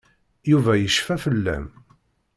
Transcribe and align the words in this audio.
Yuba 0.51 0.73
yecfa 0.77 1.15
fell-am. 1.23 1.67